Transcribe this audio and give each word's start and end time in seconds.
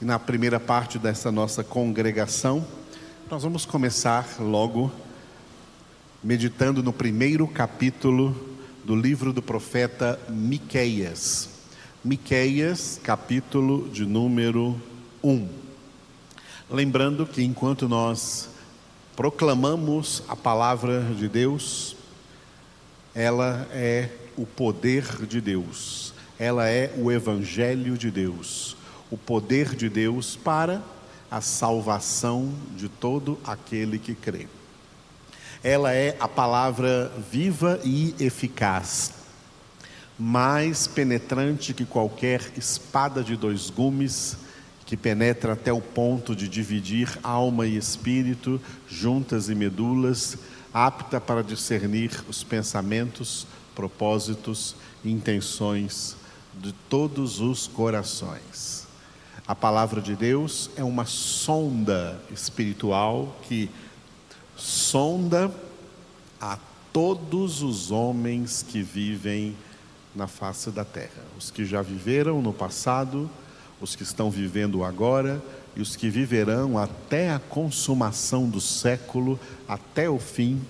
E 0.00 0.04
na 0.04 0.16
primeira 0.16 0.60
parte 0.60 0.96
dessa 0.96 1.32
nossa 1.32 1.64
congregação, 1.64 2.64
nós 3.28 3.42
vamos 3.42 3.66
começar 3.66 4.36
logo 4.38 4.92
meditando 6.22 6.84
no 6.84 6.92
primeiro 6.92 7.48
capítulo 7.48 8.56
do 8.84 8.94
livro 8.94 9.32
do 9.32 9.42
profeta 9.42 10.16
Miqueias. 10.28 11.48
Miqueias, 12.04 13.00
capítulo 13.02 13.88
de 13.88 14.06
número 14.06 14.80
1. 15.20 15.48
Lembrando 16.70 17.26
que 17.26 17.42
enquanto 17.42 17.88
nós 17.88 18.50
proclamamos 19.16 20.22
a 20.28 20.36
palavra 20.36 21.00
de 21.00 21.28
Deus, 21.28 21.96
ela 23.16 23.66
é 23.72 24.10
o 24.36 24.46
poder 24.46 25.26
de 25.26 25.40
Deus, 25.40 26.14
ela 26.38 26.68
é 26.68 26.94
o 26.96 27.10
evangelho 27.10 27.98
de 27.98 28.12
Deus, 28.12 28.76
o 29.10 29.16
poder 29.16 29.74
de 29.74 29.88
Deus 29.88 30.36
para 30.36 30.82
a 31.30 31.40
salvação 31.40 32.52
de 32.76 32.88
todo 32.88 33.38
aquele 33.44 33.98
que 33.98 34.14
crê. 34.14 34.46
Ela 35.62 35.92
é 35.92 36.16
a 36.20 36.28
palavra 36.28 37.12
viva 37.30 37.80
e 37.84 38.14
eficaz, 38.20 39.12
mais 40.18 40.86
penetrante 40.86 41.74
que 41.74 41.84
qualquer 41.84 42.52
espada 42.56 43.22
de 43.22 43.36
dois 43.36 43.68
gumes, 43.70 44.36
que 44.86 44.96
penetra 44.96 45.52
até 45.52 45.72
o 45.72 45.80
ponto 45.80 46.34
de 46.34 46.48
dividir 46.48 47.18
alma 47.22 47.66
e 47.66 47.76
espírito, 47.76 48.60
juntas 48.88 49.48
e 49.48 49.54
medulas, 49.54 50.38
apta 50.72 51.20
para 51.20 51.42
discernir 51.42 52.24
os 52.28 52.42
pensamentos, 52.42 53.46
propósitos 53.74 54.76
e 55.04 55.10
intenções 55.10 56.16
de 56.60 56.72
todos 56.88 57.40
os 57.40 57.66
corações. 57.66 58.77
A 59.48 59.54
palavra 59.54 60.02
de 60.02 60.14
Deus 60.14 60.68
é 60.76 60.84
uma 60.84 61.06
sonda 61.06 62.20
espiritual 62.30 63.34
que 63.44 63.70
sonda 64.54 65.50
a 66.38 66.58
todos 66.92 67.62
os 67.62 67.90
homens 67.90 68.62
que 68.62 68.82
vivem 68.82 69.56
na 70.14 70.26
face 70.26 70.70
da 70.70 70.84
terra, 70.84 71.22
os 71.38 71.50
que 71.50 71.64
já 71.64 71.80
viveram 71.80 72.42
no 72.42 72.52
passado, 72.52 73.30
os 73.80 73.96
que 73.96 74.02
estão 74.02 74.30
vivendo 74.30 74.84
agora 74.84 75.42
e 75.74 75.80
os 75.80 75.96
que 75.96 76.10
viverão 76.10 76.76
até 76.76 77.30
a 77.30 77.38
consumação 77.38 78.50
do 78.50 78.60
século, 78.60 79.40
até 79.66 80.10
o 80.10 80.18
fim, 80.18 80.60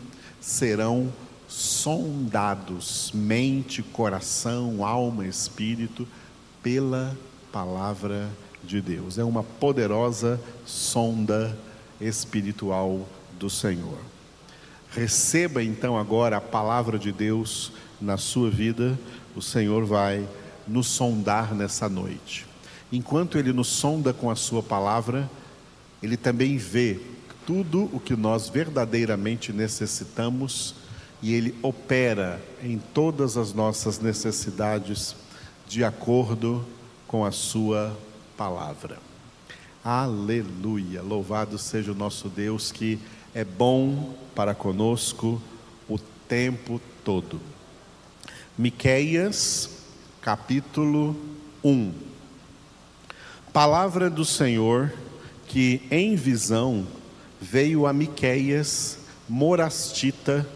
serão 0.40 1.12
sondados, 1.48 3.10
mente, 3.12 3.82
coração, 3.82 4.86
alma, 4.86 5.26
espírito, 5.26 6.06
pela 6.62 7.18
palavra 7.50 8.28
de 8.28 8.47
Deus. 8.62 9.18
É 9.18 9.24
uma 9.24 9.42
poderosa 9.42 10.40
sonda 10.66 11.56
espiritual 12.00 13.06
do 13.38 13.48
Senhor. 13.48 13.98
Receba 14.90 15.62
então 15.62 15.98
agora 15.98 16.38
a 16.38 16.40
palavra 16.40 16.98
de 16.98 17.12
Deus 17.12 17.72
na 18.00 18.16
sua 18.16 18.50
vida, 18.50 18.98
o 19.34 19.42
Senhor 19.42 19.84
vai 19.84 20.26
nos 20.66 20.86
sondar 20.86 21.54
nessa 21.54 21.88
noite 21.88 22.48
enquanto 22.92 23.38
Ele 23.38 23.52
nos 23.52 23.68
sonda 23.68 24.12
com 24.12 24.30
a 24.30 24.36
Sua 24.36 24.62
palavra, 24.62 25.30
Ele 26.02 26.16
também 26.16 26.56
vê 26.56 26.98
tudo 27.46 27.88
o 27.92 28.00
que 28.00 28.14
nós 28.14 28.48
verdadeiramente 28.48 29.52
necessitamos 29.52 30.74
e 31.22 31.32
Ele 31.32 31.54
opera 31.62 32.40
em 32.62 32.78
todas 32.78 33.36
as 33.36 33.52
nossas 33.52 33.98
necessidades 33.98 35.14
de 35.66 35.84
acordo 35.84 36.64
com 37.06 37.24
a 37.24 37.30
Sua 37.30 37.96
palavra. 38.38 38.98
Aleluia! 39.84 41.02
Louvado 41.02 41.58
seja 41.58 41.90
o 41.90 41.94
nosso 41.94 42.28
Deus 42.28 42.70
que 42.70 43.00
é 43.34 43.44
bom 43.44 44.14
para 44.32 44.54
conosco 44.54 45.42
o 45.88 45.98
tempo 45.98 46.80
todo. 47.04 47.40
Miqueias, 48.56 49.70
capítulo 50.20 51.16
1. 51.64 51.92
Palavra 53.52 54.08
do 54.08 54.24
Senhor 54.24 54.92
que 55.48 55.82
em 55.90 56.14
visão 56.14 56.86
veio 57.40 57.86
a 57.88 57.92
Miqueias, 57.92 58.98
Morastita, 59.28 60.46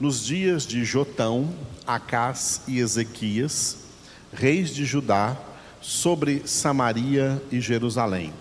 nos 0.00 0.24
dias 0.24 0.66
de 0.66 0.84
Jotão, 0.84 1.54
Acás 1.86 2.62
e 2.66 2.78
Ezequias, 2.78 3.76
reis 4.32 4.74
de 4.74 4.84
Judá, 4.84 5.36
sobre 5.80 6.42
Samaria 6.46 7.42
e 7.50 7.60
Jerusalém. 7.60 8.32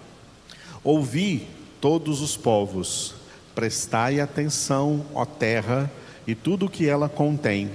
Ouvi 0.84 1.48
todos 1.82 2.22
os 2.22 2.36
povos, 2.36 3.16
prestai 3.54 4.20
atenção, 4.20 5.06
ó 5.14 5.26
terra, 5.26 5.92
e 6.26 6.36
tudo 6.36 6.66
o 6.66 6.70
que 6.70 6.88
ela 6.88 7.08
contém, 7.08 7.72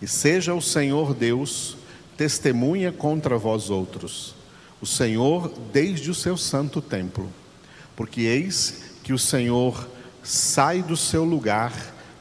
e 0.00 0.06
seja 0.06 0.54
o 0.54 0.60
Senhor 0.60 1.14
Deus 1.14 1.76
testemunha 2.16 2.92
contra 2.92 3.38
vós 3.38 3.70
outros 3.70 4.38
o 4.80 4.86
Senhor 4.86 5.52
desde 5.72 6.10
o 6.10 6.14
seu 6.14 6.36
santo 6.36 6.80
templo. 6.80 7.28
Porque 7.96 8.22
eis 8.22 8.82
que 9.02 9.12
o 9.12 9.18
Senhor 9.18 9.88
sai 10.22 10.82
do 10.82 10.96
seu 10.96 11.24
lugar 11.24 11.72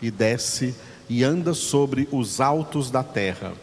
e 0.01 0.09
desce 0.09 0.75
e 1.09 1.23
anda 1.23 1.53
sobre 1.53 2.07
os 2.11 2.41
altos 2.41 2.89
da 2.89 3.03
terra. 3.03 3.53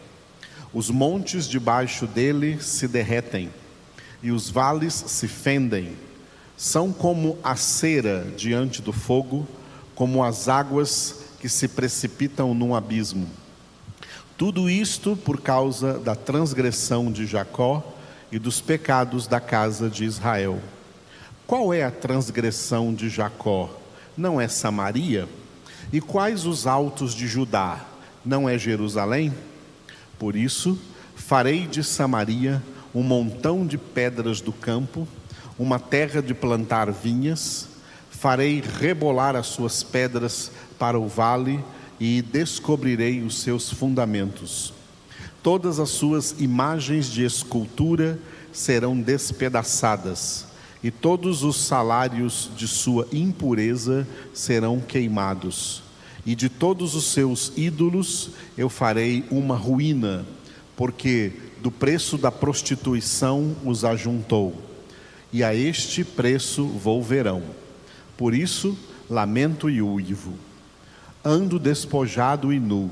Os 0.75 0.89
montes 0.89 1.47
debaixo 1.47 2.05
dele 2.05 2.61
se 2.61 2.85
derretem 2.85 3.49
e 4.21 4.29
os 4.29 4.49
vales 4.49 4.93
se 4.93 5.25
fendem. 5.25 5.95
São 6.57 6.91
como 6.91 7.37
a 7.41 7.55
cera 7.55 8.27
diante 8.35 8.81
do 8.81 8.91
fogo, 8.91 9.47
como 9.95 10.21
as 10.21 10.49
águas 10.49 11.15
que 11.39 11.47
se 11.47 11.69
precipitam 11.69 12.53
num 12.53 12.75
abismo. 12.75 13.25
Tudo 14.37 14.69
isto 14.69 15.15
por 15.15 15.39
causa 15.39 15.97
da 15.97 16.13
transgressão 16.13 17.09
de 17.09 17.25
Jacó 17.25 17.81
e 18.29 18.37
dos 18.37 18.59
pecados 18.59 19.27
da 19.27 19.39
casa 19.39 19.89
de 19.89 20.03
Israel. 20.03 20.59
Qual 21.47 21.73
é 21.73 21.85
a 21.85 21.91
transgressão 21.91 22.93
de 22.93 23.07
Jacó? 23.07 23.73
Não 24.17 24.41
é 24.41 24.49
Samaria? 24.49 25.25
E 25.93 26.01
quais 26.01 26.45
os 26.45 26.67
altos 26.67 27.15
de 27.15 27.27
Judá? 27.29 27.79
Não 28.25 28.49
é 28.49 28.57
Jerusalém? 28.57 29.33
Por 30.17 30.35
isso, 30.35 30.77
farei 31.15 31.67
de 31.67 31.83
Samaria 31.83 32.61
um 32.93 33.03
montão 33.03 33.65
de 33.65 33.77
pedras 33.77 34.41
do 34.41 34.53
campo, 34.53 35.07
uma 35.57 35.79
terra 35.79 36.21
de 36.21 36.33
plantar 36.33 36.91
vinhas, 36.91 37.67
farei 38.09 38.61
rebolar 38.79 39.35
as 39.35 39.47
suas 39.47 39.83
pedras 39.83 40.51
para 40.79 40.99
o 40.99 41.07
vale 41.07 41.63
e 41.99 42.21
descobrirei 42.21 43.21
os 43.21 43.39
seus 43.41 43.69
fundamentos 43.69 44.73
todas 45.45 45.79
as 45.79 45.91
suas 45.91 46.33
imagens 46.39 47.05
de 47.05 47.23
escultura 47.23 48.17
serão 48.51 48.99
despedaçadas, 48.99 50.47
e 50.81 50.89
todos 50.89 51.43
os 51.43 51.67
salários 51.67 52.49
de 52.57 52.67
sua 52.67 53.07
impureza 53.13 54.07
serão 54.33 54.79
queimados. 54.79 55.83
E 56.25 56.35
de 56.35 56.49
todos 56.49 56.95
os 56.95 57.05
seus 57.05 57.51
ídolos 57.55 58.31
eu 58.57 58.69
farei 58.69 59.23
uma 59.29 59.55
ruína, 59.55 60.25
porque 60.75 61.33
do 61.61 61.71
preço 61.71 62.17
da 62.17 62.31
prostituição 62.31 63.55
os 63.63 63.85
ajuntou, 63.85 64.61
e 65.31 65.43
a 65.43 65.53
este 65.53 66.03
preço 66.03 66.65
volverão. 66.65 67.43
Por 68.17 68.33
isso, 68.33 68.77
lamento 69.09 69.69
e 69.69 69.81
uivo. 69.81 70.33
Ando 71.23 71.59
despojado 71.59 72.53
e 72.53 72.59
nu 72.59 72.89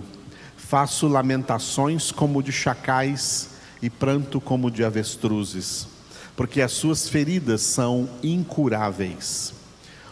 Faço 0.73 1.07
lamentações 1.07 2.09
como 2.09 2.41
de 2.41 2.51
chacais 2.51 3.49
e 3.79 3.91
pranto 3.91 4.41
como 4.41 4.71
de 4.71 4.83
avestruzes, 4.83 5.87
porque 6.35 6.61
as 6.61 6.71
suas 6.71 7.07
feridas 7.07 7.61
são 7.61 8.09
incuráveis. 8.23 9.53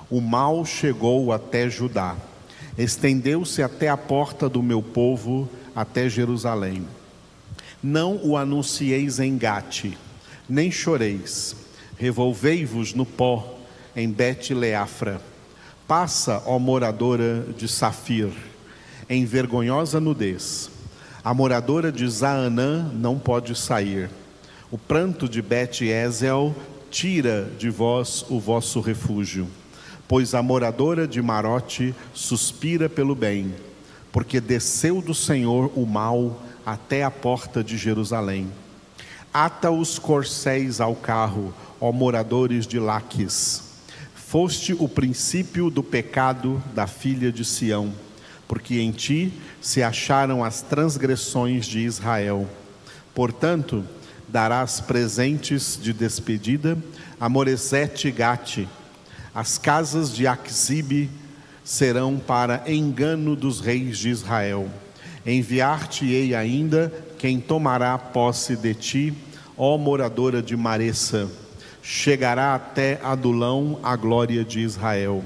O 0.07 0.21
mal 0.21 0.63
chegou 0.63 1.33
até 1.33 1.67
Judá, 1.67 2.15
estendeu-se 2.77 3.61
até 3.61 3.89
a 3.89 3.97
porta 3.97 4.47
do 4.47 4.61
meu 4.61 4.81
povo, 4.81 5.49
até 5.75 6.09
Jerusalém. 6.09 6.87
Não 7.81 8.19
o 8.23 8.37
anuncieis 8.37 9.19
em 9.19 9.37
Gate, 9.37 9.93
nem 10.47 10.69
choreis, 10.69 11.55
revolvei-vos 11.97 12.93
no 12.93 13.05
pó, 13.05 13.57
em 13.95 14.09
Bet-Leafra. 14.09 15.21
Passa, 15.87 16.41
ó 16.45 16.57
moradora 16.57 17.45
de 17.57 17.67
Safir, 17.67 18.31
em 19.09 19.25
vergonhosa 19.25 19.99
nudez. 19.99 20.69
A 21.23 21.33
moradora 21.33 21.91
de 21.91 22.07
Zaanã 22.07 22.89
não 22.93 23.19
pode 23.19 23.55
sair. 23.55 24.09
O 24.71 24.77
pranto 24.77 25.27
de 25.27 25.41
Bet-Ezel 25.41 26.55
tira 26.89 27.51
de 27.57 27.69
vós 27.69 28.25
o 28.29 28.39
vosso 28.39 28.79
refúgio. 28.79 29.47
Pois 30.11 30.35
a 30.35 30.43
moradora 30.43 31.07
de 31.07 31.21
Marote 31.21 31.95
suspira 32.13 32.89
pelo 32.89 33.15
bem, 33.15 33.55
porque 34.11 34.41
desceu 34.41 35.01
do 35.01 35.15
Senhor 35.15 35.71
o 35.73 35.85
mal 35.85 36.37
até 36.65 37.01
a 37.01 37.09
porta 37.09 37.63
de 37.63 37.77
Jerusalém. 37.77 38.51
Ata 39.33 39.71
os 39.71 39.97
corcéis 39.97 40.81
ao 40.81 40.97
carro, 40.97 41.53
ó 41.79 41.93
moradores 41.93 42.67
de 42.67 42.77
Laques. 42.77 43.63
Foste 44.13 44.75
o 44.77 44.89
princípio 44.89 45.69
do 45.69 45.81
pecado 45.81 46.61
da 46.75 46.87
filha 46.87 47.31
de 47.31 47.45
Sião, 47.45 47.93
porque 48.49 48.81
em 48.81 48.91
ti 48.91 49.31
se 49.61 49.81
acharam 49.81 50.43
as 50.43 50.61
transgressões 50.61 51.65
de 51.65 51.79
Israel. 51.79 52.49
Portanto, 53.15 53.81
darás 54.27 54.81
presentes 54.81 55.79
de 55.81 55.93
despedida 55.93 56.77
a 57.17 57.29
Moresete 57.29 58.11
Gate. 58.11 58.67
As 59.33 59.57
casas 59.57 60.13
de 60.13 60.27
Axibe 60.27 61.09
serão 61.63 62.17
para 62.19 62.69
engano 62.69 63.33
dos 63.33 63.61
reis 63.61 63.97
de 63.97 64.09
Israel. 64.09 64.69
Enviar-te-ei 65.25 66.35
ainda 66.35 66.91
quem 67.17 67.39
tomará 67.39 67.97
posse 67.97 68.57
de 68.57 68.73
ti, 68.73 69.13
ó 69.57 69.77
moradora 69.77 70.41
de 70.41 70.57
Maressa. 70.57 71.31
Chegará 71.81 72.55
até 72.55 72.99
Adulão 73.01 73.79
a 73.81 73.95
glória 73.95 74.43
de 74.43 74.59
Israel. 74.59 75.23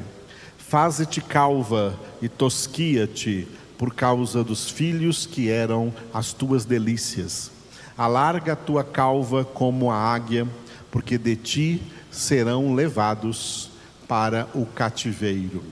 Faze-te 0.56 1.20
calva 1.20 2.00
e 2.22 2.30
tosquia-te 2.30 3.48
por 3.76 3.96
causa 3.96 4.44
dos 4.44 4.70
filhos 4.70 5.26
que 5.26 5.50
eram 5.50 5.92
as 6.14 6.32
tuas 6.32 6.64
delícias. 6.64 7.50
Alarga 7.98 8.54
a 8.54 8.58
tua 8.58 8.84
calva 8.84 9.44
como 9.44 9.90
a 9.90 9.96
águia, 9.96 10.48
porque 10.92 11.18
de 11.18 11.36
ti 11.36 11.82
serão 12.12 12.76
levados 12.76 13.74
para 14.08 14.48
o 14.54 14.66
cativeiro. 14.66 15.64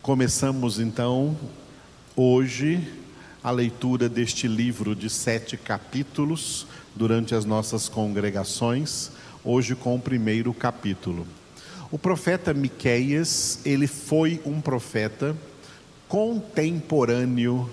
Começamos 0.00 0.78
então 0.78 1.36
hoje 2.16 2.86
a 3.42 3.50
leitura 3.50 4.08
deste 4.08 4.48
livro 4.48 4.94
de 4.94 5.10
sete 5.10 5.56
capítulos 5.56 6.66
durante 6.94 7.34
as 7.34 7.44
nossas 7.44 7.88
congregações, 7.88 9.10
hoje 9.44 9.74
com 9.74 9.94
o 9.94 10.00
primeiro 10.00 10.52
capítulo. 10.54 11.26
O 11.90 11.98
profeta 11.98 12.54
Miqueias, 12.54 13.60
ele 13.64 13.86
foi 13.86 14.40
um 14.46 14.60
profeta 14.60 15.36
contemporâneo 16.08 17.68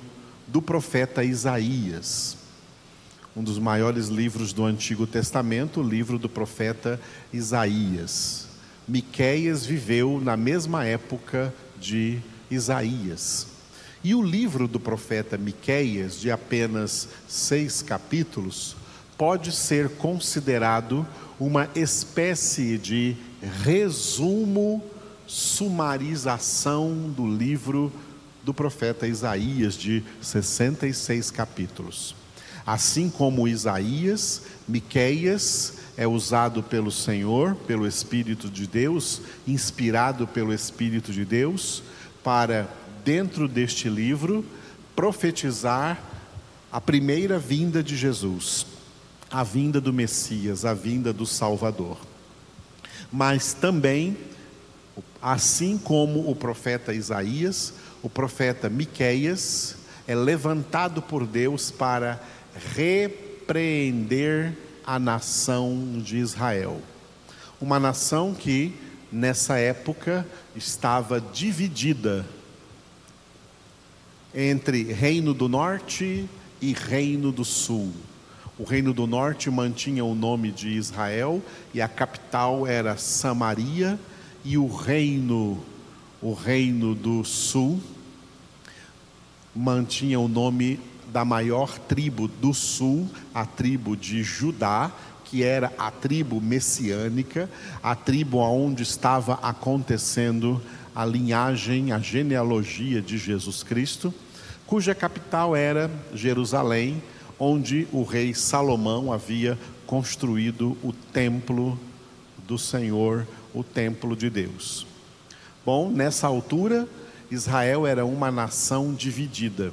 do 0.48 0.62
profeta 0.62 1.24
Isaías. 1.24 2.38
Um 3.36 3.44
dos 3.44 3.58
maiores 3.58 4.08
livros 4.08 4.52
do 4.52 4.66
Antigo 4.66 5.08
Testamento, 5.08 5.80
o 5.80 5.88
livro 5.88 6.20
do 6.20 6.28
profeta 6.28 7.00
Isaías. 7.32 8.51
Miqueias 8.88 9.66
viveu 9.66 10.20
na 10.22 10.36
mesma 10.36 10.86
época 10.86 11.54
de 11.80 12.20
Isaías. 12.50 13.48
E 14.04 14.16
o 14.16 14.22
livro 14.22 14.68
do 14.68 14.80
profeta 14.80 15.38
Miqueias, 15.38 16.20
de 16.20 16.32
apenas 16.32 17.08
seis 17.28 17.82
capítulos, 17.82 18.76
pode 19.18 19.52
ser 19.52 19.90
considerado 19.90 21.06
uma 21.40 21.70
espécie 21.76 22.78
de 22.78 23.16
resumo, 23.64 24.84
sumarização 25.28 27.12
do 27.16 27.28
livro 27.28 27.92
do 28.44 28.54
profeta 28.54 29.08
Isaías, 29.08 29.76
de 29.76 30.04
66 30.22 31.30
capítulos. 31.30 32.16
Assim 32.66 33.10
como 33.10 33.48
Isaías, 33.48 34.44
Miqueias 34.68 35.74
é 35.98 36.08
usado 36.08 36.64
pelo 36.64 36.92
Senhor, 36.92 37.56
pelo 37.68 37.88
Espírito 37.88 38.50
de 38.50 38.68
Deus, 38.68 39.22
inspirado 39.48 40.28
pelo 40.28 40.54
Espírito 40.54 41.12
de 41.12 41.26
Deus, 41.26 41.84
para, 42.24 42.70
dentro 43.04 43.48
deste 43.48 43.90
livro, 43.90 44.46
profetizar 44.96 46.00
a 46.72 46.80
primeira 46.80 47.38
vinda 47.38 47.84
de 47.84 47.98
Jesus, 47.98 48.66
a 49.30 49.44
vinda 49.44 49.82
do 49.82 49.92
Messias, 49.92 50.64
a 50.64 50.74
vinda 50.74 51.12
do 51.12 51.26
Salvador. 51.26 51.98
Mas 53.12 53.54
também, 53.54 54.16
assim 55.22 55.78
como 55.78 56.30
o 56.30 56.36
profeta 56.36 56.94
Isaías, 56.94 57.74
o 58.02 58.10
profeta 58.10 58.70
Miqueias 58.70 59.76
é 60.08 60.16
levantado 60.16 61.02
por 61.02 61.26
Deus 61.26 61.70
para 61.70 62.22
repreender 62.56 64.54
a 64.86 65.00
nação 65.00 66.02
de 66.04 66.18
Israel. 66.18 66.82
Uma 67.60 67.80
nação 67.80 68.34
que, 68.34 68.74
nessa 69.12 69.58
época, 69.58 70.28
estava 70.56 71.22
dividida 71.22 72.26
entre 74.34 74.84
Reino 74.84 75.34
do 75.34 75.48
Norte 75.48 76.28
e 76.62 76.74
Reino 76.74 77.32
do 77.32 77.44
Sul. 77.44 77.92
O 78.58 78.64
Reino 78.64 78.94
do 78.94 79.08
Norte 79.08 79.50
mantinha 79.50 80.06
o 80.06 80.14
nome 80.14 80.52
de 80.52 80.70
Israel 80.70 81.42
e 81.74 81.82
a 81.82 81.88
capital 81.88 82.68
era 82.68 82.98
Samaria, 82.98 84.00
e 84.44 84.58
o 84.58 84.68
reino, 84.68 85.64
o 86.22 86.34
Reino 86.34 86.96
do 86.96 87.24
Sul, 87.24 87.80
mantinha 89.56 90.20
o 90.20 90.28
nome 90.28 90.80
da 91.12 91.26
maior 91.26 91.78
tribo 91.78 92.28
do 92.28 92.54
sul, 92.54 93.10
a 93.34 93.46
tribo 93.46 93.96
de 93.96 94.24
Judá, 94.24 94.92
que 95.26 95.44
era 95.44 95.72
a 95.78 95.90
tribo 95.92 96.42
messiânica, 96.42 97.50
a 97.82 97.96
tribo 97.96 98.38
onde 98.38 98.84
estava 98.84 99.36
acontecendo 99.36 100.62
a 100.94 101.06
linhagem, 101.06 101.92
a 101.92 102.00
genealogia 102.00 103.02
de 103.02 103.18
Jesus 103.18 103.64
Cristo, 103.64 104.14
cuja 104.68 104.94
capital 104.94 105.56
era 105.56 105.90
Jerusalém, 106.14 107.02
onde 107.40 107.88
o 107.92 108.04
rei 108.04 108.34
Salomão 108.34 109.12
havia 109.12 109.58
construído 109.86 110.78
o 110.84 110.94
templo 110.94 111.80
do 112.48 112.58
Senhor, 112.58 113.28
o 113.54 113.64
templo 113.64 114.16
de 114.16 114.30
Deus. 114.30 114.86
Bom, 115.66 115.90
nessa 115.90 116.28
altura, 116.28 116.88
Israel 117.30 117.88
era 117.88 118.06
uma 118.06 118.32
nação 118.32 118.94
dividida. 118.94 119.72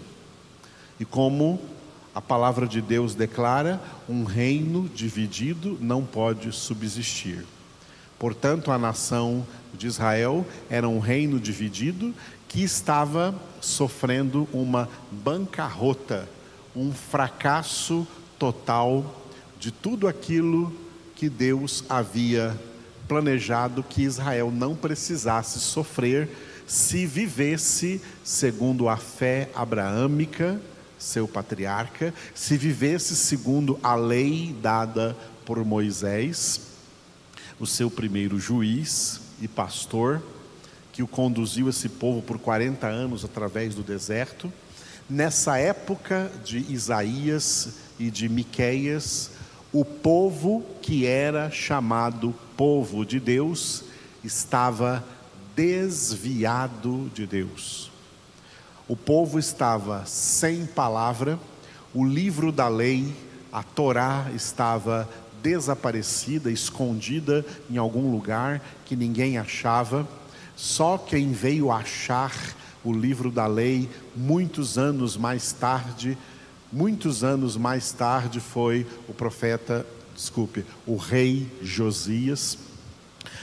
E 0.98 1.04
como 1.04 1.60
a 2.14 2.20
palavra 2.20 2.66
de 2.66 2.80
Deus 2.80 3.14
declara, 3.14 3.80
um 4.08 4.24
reino 4.24 4.88
dividido 4.88 5.78
não 5.80 6.04
pode 6.04 6.50
subsistir. 6.52 7.44
Portanto, 8.18 8.72
a 8.72 8.78
nação 8.78 9.46
de 9.72 9.86
Israel 9.86 10.44
era 10.68 10.88
um 10.88 10.98
reino 10.98 11.38
dividido 11.38 12.12
que 12.48 12.62
estava 12.62 13.34
sofrendo 13.60 14.48
uma 14.52 14.88
bancarrota, 15.12 16.28
um 16.74 16.92
fracasso 16.92 18.06
total 18.38 19.22
de 19.60 19.70
tudo 19.70 20.08
aquilo 20.08 20.72
que 21.14 21.28
Deus 21.28 21.84
havia 21.88 22.58
planejado 23.06 23.82
que 23.82 24.02
Israel 24.02 24.50
não 24.50 24.74
precisasse 24.74 25.58
sofrer 25.58 26.28
se 26.66 27.06
vivesse 27.06 28.00
segundo 28.22 28.88
a 28.88 28.96
fé 28.96 29.50
abraâmica 29.54 30.60
seu 30.98 31.28
patriarca, 31.28 32.12
se 32.34 32.56
vivesse 32.56 33.14
segundo 33.14 33.78
a 33.82 33.94
lei 33.94 34.54
dada 34.60 35.16
por 35.44 35.64
Moisés, 35.64 36.60
o 37.60 37.66
seu 37.66 37.90
primeiro 37.90 38.38
juiz 38.38 39.20
e 39.40 39.48
pastor, 39.48 40.22
que 40.92 41.02
o 41.02 41.08
conduziu 41.08 41.68
esse 41.68 41.88
povo 41.88 42.20
por 42.20 42.38
40 42.38 42.86
anos 42.86 43.24
através 43.24 43.74
do 43.74 43.82
deserto. 43.82 44.52
Nessa 45.08 45.56
época 45.56 46.30
de 46.44 46.58
Isaías 46.72 47.74
e 47.98 48.10
de 48.10 48.28
Miqueias, 48.28 49.30
o 49.72 49.84
povo 49.84 50.64
que 50.82 51.06
era 51.06 51.50
chamado 51.50 52.34
povo 52.56 53.04
de 53.04 53.20
Deus 53.20 53.84
estava 54.24 55.04
desviado 55.54 57.10
de 57.14 57.26
Deus. 57.26 57.90
O 58.88 58.96
povo 58.96 59.38
estava 59.38 60.06
sem 60.06 60.64
palavra, 60.64 61.38
o 61.92 62.02
livro 62.02 62.50
da 62.50 62.68
lei, 62.68 63.14
a 63.52 63.62
Torá, 63.62 64.30
estava 64.34 65.06
desaparecida, 65.42 66.50
escondida 66.50 67.44
em 67.70 67.76
algum 67.76 68.10
lugar 68.10 68.62
que 68.86 68.96
ninguém 68.96 69.36
achava. 69.36 70.08
Só 70.56 70.96
quem 70.96 71.32
veio 71.32 71.70
achar 71.70 72.32
o 72.82 72.90
livro 72.90 73.30
da 73.30 73.46
lei 73.46 73.90
muitos 74.16 74.78
anos 74.78 75.18
mais 75.18 75.52
tarde, 75.52 76.16
muitos 76.72 77.22
anos 77.22 77.58
mais 77.58 77.92
tarde 77.92 78.40
foi 78.40 78.86
o 79.06 79.12
profeta, 79.12 79.86
desculpe, 80.14 80.64
o 80.86 80.96
rei 80.96 81.46
Josias. 81.60 82.56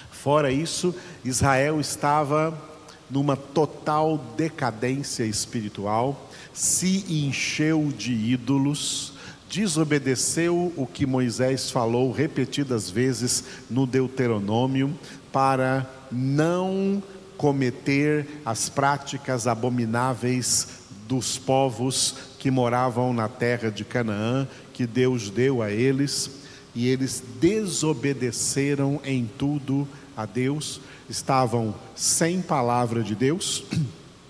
Fora 0.09 0.51
isso, 0.51 0.95
Israel 1.23 1.79
estava 1.79 2.74
numa 3.15 3.37
total 3.37 4.17
decadência 4.35 5.23
espiritual, 5.23 6.29
se 6.51 7.05
encheu 7.07 7.89
de 7.97 8.11
ídolos, 8.11 9.13
desobedeceu 9.49 10.73
o 10.75 10.85
que 10.85 11.05
Moisés 11.05 11.71
falou 11.71 12.11
repetidas 12.11 12.89
vezes 12.89 13.45
no 13.69 13.87
Deuteronômio 13.87 14.93
para 15.31 15.89
não 16.11 17.01
cometer 17.37 18.41
as 18.43 18.67
práticas 18.67 19.47
abomináveis 19.47 20.67
dos 21.07 21.37
povos 21.37 22.15
que 22.37 22.51
moravam 22.51 23.13
na 23.13 23.29
terra 23.29 23.71
de 23.71 23.85
Canaã, 23.85 24.45
que 24.73 24.85
Deus 24.85 25.29
deu 25.29 25.61
a 25.61 25.71
eles, 25.71 26.29
e 26.75 26.89
eles 26.89 27.23
desobedeceram 27.39 28.99
em 29.05 29.25
tudo 29.37 29.87
a 30.17 30.25
Deus, 30.25 30.81
estavam 31.09 31.73
sem 31.95 32.41
palavra 32.41 33.03
de 33.03 33.15
Deus, 33.15 33.63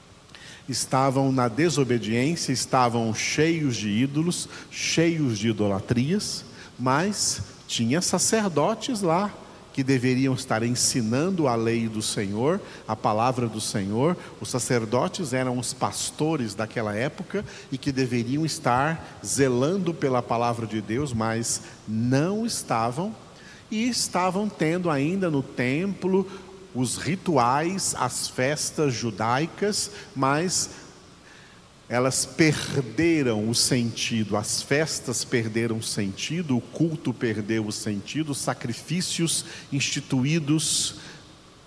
estavam 0.67 1.31
na 1.31 1.47
desobediência, 1.47 2.51
estavam 2.51 3.13
cheios 3.13 3.75
de 3.75 3.89
ídolos, 3.89 4.49
cheios 4.71 5.37
de 5.37 5.49
idolatrias, 5.49 6.43
mas 6.77 7.41
tinha 7.67 8.01
sacerdotes 8.01 9.01
lá 9.01 9.31
que 9.75 9.83
deveriam 9.83 10.33
estar 10.33 10.63
ensinando 10.63 11.49
a 11.49 11.55
lei 11.55 11.89
do 11.89 12.01
Senhor, 12.01 12.61
a 12.87 12.95
palavra 12.95 13.45
do 13.45 13.59
Senhor. 13.59 14.15
Os 14.39 14.49
sacerdotes 14.49 15.33
eram 15.33 15.59
os 15.59 15.73
pastores 15.73 16.55
daquela 16.55 16.95
época 16.95 17.43
e 17.69 17.77
que 17.77 17.91
deveriam 17.91 18.45
estar 18.45 19.19
zelando 19.25 19.93
pela 19.93 20.21
palavra 20.21 20.65
de 20.65 20.79
Deus, 20.79 21.11
mas 21.11 21.61
não 21.85 22.45
estavam 22.45 23.13
e 23.69 23.89
estavam 23.89 24.47
tendo 24.47 24.89
ainda 24.89 25.29
no 25.29 25.43
templo 25.43 26.25
os 26.75 26.97
rituais, 26.97 27.95
as 27.97 28.27
festas 28.27 28.93
judaicas, 28.93 29.89
mas 30.13 30.71
elas 31.87 32.25
perderam 32.25 33.49
o 33.49 33.55
sentido, 33.55 34.35
as 34.35 34.61
festas 34.61 35.23
perderam 35.23 35.77
o 35.77 35.83
sentido, 35.83 36.57
o 36.57 36.61
culto 36.61 37.13
perdeu 37.13 37.65
o 37.65 37.71
sentido, 37.71 38.31
os 38.31 38.39
sacrifícios 38.39 39.45
instituídos 39.71 40.95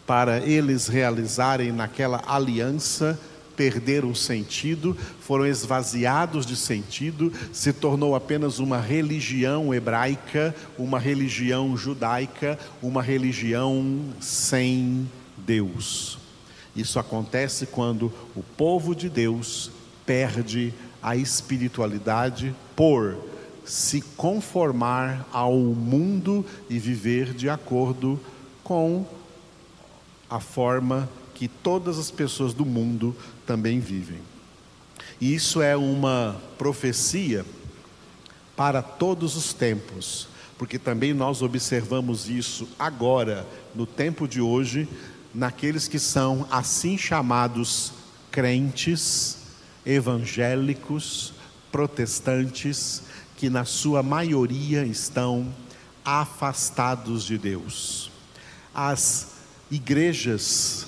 para 0.06 0.40
eles 0.40 0.88
realizarem 0.88 1.72
naquela 1.72 2.22
aliança 2.26 3.18
perderam 3.58 4.14
sentido, 4.14 4.96
foram 5.20 5.44
esvaziados 5.44 6.46
de 6.46 6.54
sentido, 6.54 7.32
se 7.52 7.72
tornou 7.72 8.14
apenas 8.14 8.60
uma 8.60 8.80
religião 8.80 9.74
hebraica, 9.74 10.54
uma 10.78 11.00
religião 11.00 11.76
judaica, 11.76 12.56
uma 12.80 13.02
religião 13.02 14.14
sem 14.20 15.10
Deus. 15.36 16.18
Isso 16.76 17.00
acontece 17.00 17.66
quando 17.66 18.12
o 18.36 18.44
povo 18.44 18.94
de 18.94 19.08
Deus 19.08 19.72
perde 20.06 20.72
a 21.02 21.16
espiritualidade 21.16 22.54
por 22.76 23.18
se 23.64 24.00
conformar 24.16 25.26
ao 25.32 25.56
mundo 25.56 26.46
e 26.70 26.78
viver 26.78 27.34
de 27.34 27.50
acordo 27.50 28.20
com 28.62 29.04
a 30.30 30.38
forma 30.38 31.08
que 31.34 31.46
todas 31.46 31.98
as 31.98 32.10
pessoas 32.10 32.52
do 32.52 32.64
mundo 32.64 33.14
também 33.48 33.80
vivem. 33.80 34.18
E 35.18 35.34
isso 35.34 35.62
é 35.62 35.74
uma 35.74 36.38
profecia 36.58 37.46
para 38.54 38.82
todos 38.82 39.36
os 39.36 39.54
tempos, 39.54 40.28
porque 40.58 40.78
também 40.78 41.14
nós 41.14 41.40
observamos 41.40 42.28
isso 42.28 42.68
agora, 42.78 43.46
no 43.74 43.86
tempo 43.86 44.28
de 44.28 44.38
hoje, 44.38 44.86
naqueles 45.34 45.88
que 45.88 45.98
são 45.98 46.46
assim 46.50 46.98
chamados 46.98 47.94
crentes 48.30 49.38
evangélicos, 49.86 51.32
protestantes, 51.72 53.02
que 53.38 53.48
na 53.48 53.64
sua 53.64 54.02
maioria 54.02 54.84
estão 54.84 55.48
afastados 56.04 57.24
de 57.24 57.38
Deus. 57.38 58.10
As 58.74 59.36
igrejas 59.70 60.86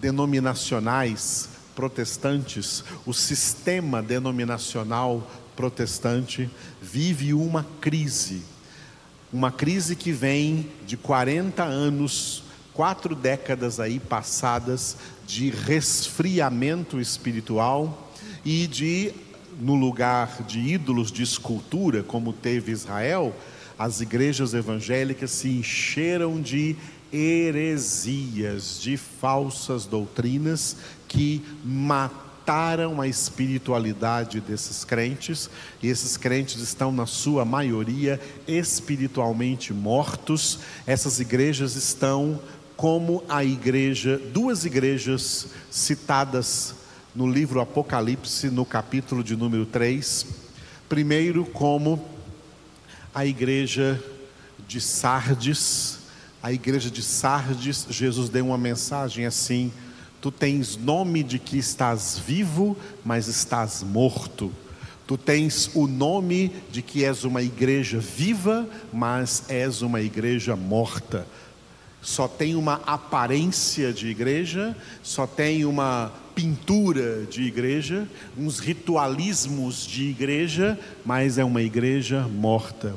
denominacionais 0.00 1.51
protestantes, 1.74 2.84
o 3.06 3.12
sistema 3.12 4.02
denominacional 4.02 5.28
protestante 5.56 6.50
vive 6.80 7.34
uma 7.34 7.66
crise, 7.80 8.42
uma 9.32 9.50
crise 9.50 9.96
que 9.96 10.12
vem 10.12 10.68
de 10.86 10.96
40 10.96 11.62
anos, 11.62 12.44
quatro 12.72 13.14
décadas 13.14 13.78
aí 13.78 13.98
passadas 13.98 14.96
de 15.26 15.50
resfriamento 15.50 17.00
espiritual 17.00 18.10
e 18.44 18.66
de, 18.66 19.12
no 19.60 19.74
lugar 19.74 20.42
de 20.42 20.58
ídolos 20.58 21.12
de 21.12 21.22
escultura, 21.22 22.02
como 22.02 22.32
teve 22.32 22.72
Israel, 22.72 23.34
as 23.78 24.00
igrejas 24.00 24.54
evangélicas 24.54 25.30
se 25.30 25.48
encheram 25.48 26.40
de 26.40 26.76
heresias, 27.12 28.80
de 28.80 28.96
falsas 28.96 29.84
doutrinas 29.84 30.76
que 31.06 31.44
mataram 31.62 33.00
a 33.00 33.06
espiritualidade 33.06 34.40
desses 34.40 34.84
crentes, 34.84 35.50
e 35.82 35.88
esses 35.88 36.16
crentes 36.16 36.60
estão, 36.60 36.90
na 36.90 37.06
sua 37.06 37.44
maioria, 37.44 38.20
espiritualmente 38.48 39.72
mortos. 39.72 40.60
Essas 40.86 41.20
igrejas 41.20 41.76
estão 41.76 42.40
como 42.76 43.22
a 43.28 43.44
igreja, 43.44 44.18
duas 44.32 44.64
igrejas 44.64 45.48
citadas 45.70 46.74
no 47.14 47.30
livro 47.30 47.60
Apocalipse, 47.60 48.48
no 48.50 48.64
capítulo 48.64 49.22
de 49.22 49.36
número 49.36 49.66
3. 49.66 50.26
Primeiro, 50.88 51.44
como 51.44 52.04
a 53.14 53.26
igreja 53.26 54.02
de 54.66 54.80
Sardes, 54.80 56.01
a 56.42 56.52
igreja 56.52 56.90
de 56.90 57.02
Sardes, 57.02 57.86
Jesus 57.88 58.28
deu 58.28 58.46
uma 58.46 58.58
mensagem 58.58 59.26
assim: 59.26 59.72
Tu 60.20 60.30
tens 60.30 60.76
nome 60.76 61.22
de 61.22 61.38
que 61.38 61.56
estás 61.56 62.18
vivo, 62.18 62.76
mas 63.04 63.28
estás 63.28 63.82
morto. 63.82 64.52
Tu 65.06 65.16
tens 65.16 65.70
o 65.74 65.86
nome 65.86 66.52
de 66.70 66.80
que 66.80 67.04
és 67.04 67.24
uma 67.24 67.42
igreja 67.42 67.98
viva, 67.98 68.68
mas 68.92 69.44
és 69.48 69.82
uma 69.82 70.00
igreja 70.00 70.56
morta 70.56 71.26
só 72.02 72.26
tem 72.26 72.56
uma 72.56 72.82
aparência 72.84 73.92
de 73.92 74.08
igreja, 74.08 74.76
só 75.04 75.24
tem 75.24 75.64
uma 75.64 76.12
pintura 76.34 77.24
de 77.26 77.42
igreja, 77.42 78.08
uns 78.36 78.58
ritualismos 78.58 79.86
de 79.86 80.08
igreja, 80.08 80.78
mas 81.04 81.38
é 81.38 81.44
uma 81.44 81.62
igreja 81.62 82.26
morta. 82.26 82.94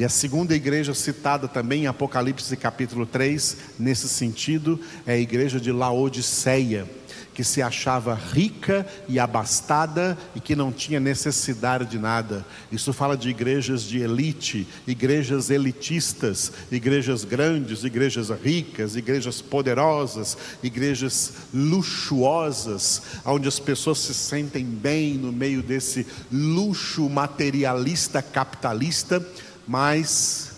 E 0.00 0.04
a 0.04 0.08
segunda 0.08 0.56
igreja 0.56 0.94
citada 0.94 1.46
também 1.46 1.82
em 1.82 1.86
Apocalipse 1.86 2.56
capítulo 2.56 3.04
3, 3.04 3.54
nesse 3.78 4.08
sentido, 4.08 4.80
é 5.06 5.12
a 5.12 5.18
igreja 5.18 5.60
de 5.60 5.70
Laodiceia 5.70 6.88
que 7.34 7.44
se 7.44 7.62
achava 7.62 8.14
rica 8.14 8.86
e 9.08 9.18
abastada 9.18 10.18
e 10.34 10.40
que 10.40 10.56
não 10.56 10.72
tinha 10.72 11.00
necessidade 11.00 11.86
de 11.86 11.98
nada. 11.98 12.44
Isso 12.70 12.92
fala 12.92 13.16
de 13.16 13.30
igrejas 13.30 13.82
de 13.82 14.00
elite, 14.00 14.66
igrejas 14.86 15.48
elitistas, 15.48 16.52
igrejas 16.70 17.24
grandes, 17.24 17.84
igrejas 17.84 18.30
ricas, 18.30 18.96
igrejas 18.96 19.40
poderosas, 19.40 20.36
igrejas 20.62 21.32
luxuosas, 21.54 23.02
onde 23.24 23.48
as 23.48 23.58
pessoas 23.58 23.98
se 23.98 24.14
sentem 24.14 24.64
bem 24.64 25.14
no 25.14 25.32
meio 25.32 25.62
desse 25.62 26.06
luxo 26.30 27.08
materialista 27.08 28.20
capitalista, 28.20 29.24
mas 29.70 30.50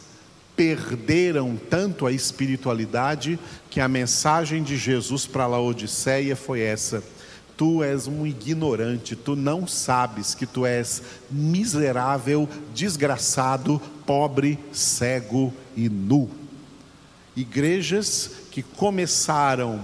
perderam 0.57 1.55
tanto 1.69 2.07
a 2.07 2.13
espiritualidade 2.13 3.39
que 3.69 3.79
a 3.79 3.87
mensagem 3.87 4.63
de 4.63 4.79
Jesus 4.79 5.27
para 5.27 5.47
Laodiceia 5.47 6.35
foi 6.35 6.61
essa: 6.61 7.05
Tu 7.55 7.83
és 7.83 8.07
um 8.07 8.27
ignorante, 8.27 9.15
tu 9.15 9.37
não 9.37 9.67
sabes 9.67 10.35
que 10.35 10.47
tu 10.47 10.65
és 10.65 11.03
miserável, 11.31 12.49
desgraçado, 12.75 13.79
pobre, 14.07 14.59
cego 14.73 15.53
e 15.77 15.91
nu. 15.91 16.31
Igrejas 17.37 18.31
que 18.51 18.63
começaram 18.63 19.79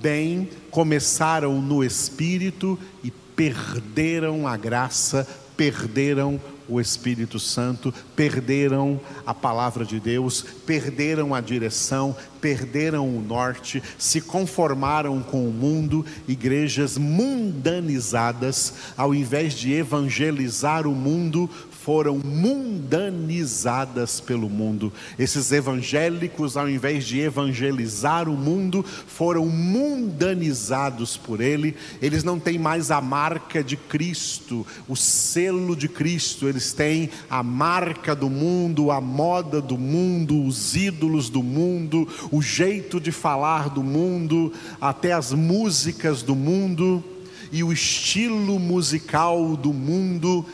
bem, 0.00 0.48
começaram 0.70 1.60
no 1.60 1.82
espírito 1.82 2.78
e 3.02 3.10
perderam 3.10 4.46
a 4.46 4.56
graça, 4.56 5.26
perderam 5.56 6.40
o 6.72 6.80
Espírito 6.80 7.38
Santo, 7.38 7.92
perderam 8.16 9.00
a 9.26 9.34
palavra 9.34 9.84
de 9.84 10.00
Deus, 10.00 10.44
perderam 10.64 11.34
a 11.34 11.40
direção, 11.40 12.16
perderam 12.40 13.08
o 13.08 13.20
norte, 13.20 13.82
se 13.98 14.20
conformaram 14.20 15.22
com 15.22 15.46
o 15.46 15.52
mundo, 15.52 16.04
igrejas 16.26 16.96
mundanizadas, 16.96 18.74
ao 18.96 19.14
invés 19.14 19.54
de 19.54 19.72
evangelizar 19.72 20.86
o 20.86 20.94
mundo, 20.94 21.48
foram 21.84 22.20
mundanizadas 22.24 24.20
pelo 24.20 24.48
mundo. 24.48 24.92
Esses 25.18 25.50
evangélicos, 25.50 26.56
ao 26.56 26.68
invés 26.68 27.04
de 27.04 27.18
evangelizar 27.20 28.28
o 28.28 28.36
mundo, 28.36 28.84
foram 28.84 29.46
mundanizados 29.46 31.16
por 31.16 31.40
ele. 31.40 31.74
Eles 32.00 32.22
não 32.22 32.38
têm 32.38 32.56
mais 32.56 32.92
a 32.92 33.00
marca 33.00 33.64
de 33.64 33.76
Cristo, 33.76 34.64
o 34.88 34.94
selo 34.94 35.74
de 35.74 35.88
Cristo, 35.88 36.48
eles 36.48 36.72
têm 36.72 37.10
a 37.28 37.42
marca 37.42 38.14
do 38.14 38.30
mundo, 38.30 38.92
a 38.92 39.00
moda 39.00 39.60
do 39.60 39.76
mundo, 39.76 40.44
os 40.44 40.76
ídolos 40.76 41.28
do 41.28 41.42
mundo, 41.42 42.06
o 42.30 42.40
jeito 42.40 43.00
de 43.00 43.10
falar 43.10 43.68
do 43.68 43.82
mundo, 43.82 44.52
até 44.80 45.12
as 45.12 45.32
músicas 45.32 46.22
do 46.22 46.36
mundo 46.36 47.02
e 47.50 47.62
o 47.62 47.72
estilo 47.72 48.58
musical 48.58 49.56
do 49.56 49.72
mundo 49.74 50.46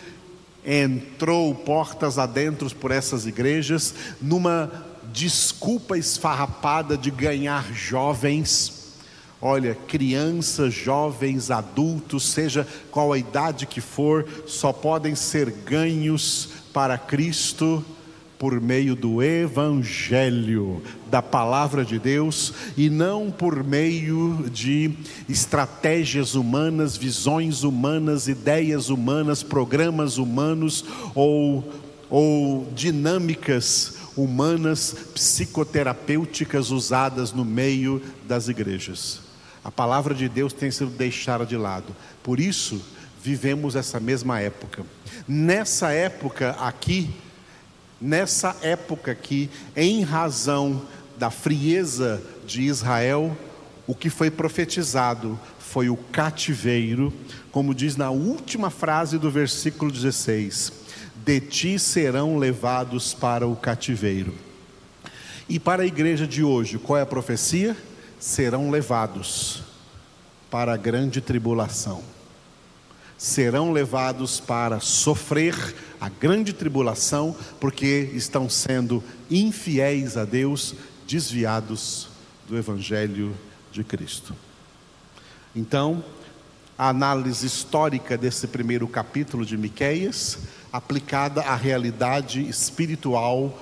entrou 0.71 1.55
portas 1.55 2.19
adentro 2.19 2.69
por 2.75 2.91
essas 2.91 3.25
igrejas, 3.25 3.95
numa 4.21 4.71
desculpa 5.11 5.97
esfarrapada 5.97 6.95
de 6.95 7.11
ganhar 7.11 7.73
jovens. 7.73 8.99
Olha, 9.41 9.75
crianças, 9.75 10.75
jovens, 10.75 11.51
adultos, 11.51 12.29
seja 12.29 12.69
qual 12.91 13.15
a 13.15 13.19
idade 13.19 13.65
que 13.65 13.81
for, 13.81 14.29
só 14.47 14.71
podem 14.71 15.15
ser 15.15 15.51
ganhos 15.51 16.51
para 16.73 16.99
Cristo 16.99 17.83
por 18.39 18.61
meio 18.61 18.95
do 18.95 19.21
Evangelho, 19.21 20.81
da 21.11 21.21
palavra 21.21 21.85
de 21.85 21.99
Deus, 21.99 22.55
e 22.77 22.89
não 22.89 23.31
por 23.31 23.65
meio 23.65 24.49
de 24.53 24.93
estratégias 25.29 26.35
humanas, 26.35 26.97
visões 26.97 27.65
humanas, 27.65 28.29
ideias 28.29 28.91
humanas, 28.91 29.43
programas 29.43 30.19
humanos 30.19 30.85
ou, 31.15 31.69
ou 32.09 32.71
dinâmicas 32.75 33.99
humanas 34.17 34.95
psicoterapêuticas 35.15 36.71
usadas 36.71 37.33
no 37.33 37.45
meio 37.45 38.01
das 38.27 38.49
igrejas. 38.49 39.21
A 39.65 39.71
palavra 39.71 40.15
de 40.15 40.29
Deus 40.29 40.53
tem 40.53 40.71
sido 40.71 40.91
deixada 40.91 41.45
de 41.45 41.57
lado. 41.57 41.95
Por 42.23 42.39
isso, 42.39 42.81
vivemos 43.23 43.75
essa 43.75 43.99
mesma 43.99 44.41
época. 44.41 44.85
Nessa 45.27 45.91
época 45.93 46.51
aqui, 46.53 47.11
nessa 48.01 48.57
época 48.63 49.13
aqui, 49.13 49.51
em 49.77 50.03
razão 50.03 50.83
da 51.17 51.31
frieza 51.31 52.23
de 52.47 52.63
Israel, 52.63 53.37
o 53.87 53.95
que 53.95 54.11
foi 54.11 54.31
profetizado 54.31 55.39
foi 55.59 55.89
o 55.89 55.97
cativeiro, 55.97 57.13
como 57.51 57.75
diz 57.75 57.97
na 57.97 58.11
última 58.11 58.71
frase 58.71 59.19
do 59.19 59.31
versículo 59.31 59.91
16: 59.91 60.73
De 61.25 61.41
ti 61.41 61.79
serão 61.79 62.39
levados 62.39 63.15
para 63.15 63.47
o 63.47 63.57
cativeiro. 63.57 64.35
E 65.49 65.59
para 65.59 65.83
a 65.83 65.87
igreja 65.87 66.27
de 66.27 66.43
hoje, 66.45 66.79
qual 66.79 66.99
é 66.99 67.03
a 67.03 67.07
profecia? 67.07 67.77
Serão 68.21 68.71
levados 68.71 69.63
para 70.51 70.75
a 70.75 70.77
grande 70.77 71.21
tribulação 71.21 72.03
serão 73.19 73.73
levados 73.73 74.39
para 74.39 74.79
sofrer 74.79 75.75
a 76.01 76.09
grande 76.09 76.53
tribulação, 76.53 77.35
porque 77.61 78.11
estão 78.15 78.49
sendo 78.49 79.03
infiéis 79.29 80.17
a 80.17 80.25
Deus, 80.25 80.77
desviados 81.07 82.09
do 82.49 82.57
Evangelho 82.57 83.35
de 83.73 83.83
Cristo. 83.83 84.35
Então, 85.55 86.05
a 86.79 86.91
análise 86.91 87.45
histórica 87.45 88.17
desse 88.17 88.47
primeiro 88.47 88.87
capítulo 88.87 89.45
de 89.45 89.57
Miqueias, 89.57 90.39
aplicada 90.73 91.43
à 91.43 91.57
realidade 91.57 92.41
espiritual 92.49 93.59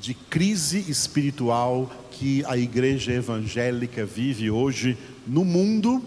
de 0.00 0.14
crise 0.14 0.88
espiritual 0.88 1.90
que 2.12 2.44
a 2.46 2.56
igreja 2.56 3.12
evangélica 3.12 4.06
vive 4.06 4.48
hoje 4.48 4.96
no 5.26 5.44
mundo 5.44 6.00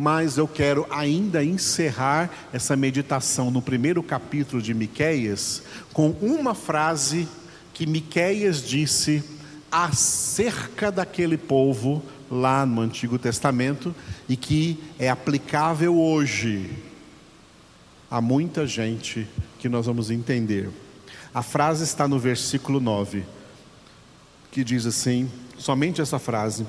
mas 0.00 0.38
eu 0.38 0.48
quero 0.48 0.86
ainda 0.88 1.44
encerrar 1.44 2.30
essa 2.54 2.74
meditação 2.74 3.50
no 3.50 3.60
primeiro 3.60 4.02
capítulo 4.02 4.62
de 4.62 4.72
Miqueias 4.72 5.62
com 5.92 6.12
uma 6.22 6.54
frase 6.54 7.28
que 7.74 7.84
Miqueias 7.84 8.66
disse 8.66 9.22
acerca 9.70 10.90
daquele 10.90 11.36
povo 11.36 12.02
lá 12.30 12.64
no 12.64 12.80
Antigo 12.80 13.18
Testamento 13.18 13.94
e 14.26 14.38
que 14.38 14.82
é 14.98 15.10
aplicável 15.10 15.94
hoje 15.94 16.70
a 18.10 18.22
muita 18.22 18.66
gente 18.66 19.28
que 19.58 19.68
nós 19.68 19.84
vamos 19.84 20.10
entender. 20.10 20.70
A 21.34 21.42
frase 21.42 21.84
está 21.84 22.08
no 22.08 22.18
versículo 22.18 22.80
9, 22.80 23.22
que 24.50 24.64
diz 24.64 24.86
assim: 24.86 25.30
somente 25.58 26.00
essa 26.00 26.18
frase, 26.18 26.66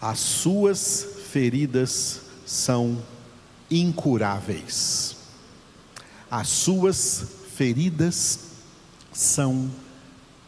as 0.00 0.18
suas 0.18 1.06
feridas 1.30 2.29
são 2.50 3.00
incuráveis. 3.70 5.14
As 6.28 6.48
suas 6.48 7.24
feridas 7.54 8.40
são 9.12 9.70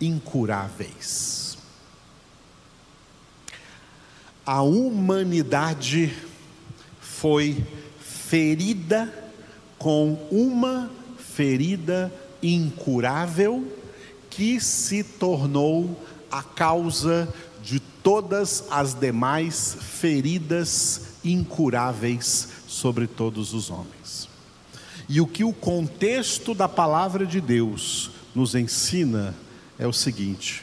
incuráveis. 0.01 1.57
A 4.45 4.63
humanidade 4.63 6.13
foi 7.01 7.65
ferida 8.01 9.31
com 9.79 10.15
uma 10.29 10.91
ferida 11.17 12.13
incurável 12.43 13.65
que 14.29 14.61
se 14.61 15.05
tornou 15.05 16.05
a 16.33 16.43
causa 16.43 17.33
todas 18.13 18.65
as 18.69 18.93
demais 18.93 19.75
feridas 19.81 21.15
incuráveis 21.25 22.47
sobre 22.69 23.07
todos 23.07 23.55
os 23.55 23.71
homens. 23.71 24.29
E 25.09 25.19
o 25.19 25.27
que 25.27 25.43
o 25.43 25.53
contexto 25.55 26.53
da 26.53 26.69
palavra 26.69 27.25
de 27.25 27.41
Deus 27.41 28.11
nos 28.35 28.55
ensina 28.55 29.35
é 29.79 29.87
o 29.87 29.95
seguinte: 29.95 30.63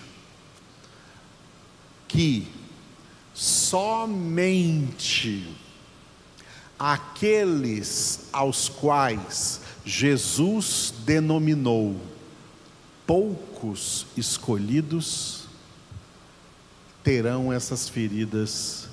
que 2.08 2.48
somente 3.34 3.98
aqueles 6.78 8.28
aos 8.32 8.70
quais 8.70 9.62
Jesus 9.84 10.94
denominou 11.04 12.00
poucos 13.08 14.06
escolhidos 14.16 15.38
terão 17.10 17.52
essas 17.52 17.89
feridas 17.89 18.88